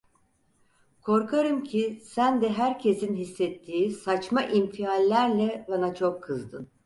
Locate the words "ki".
1.63-2.01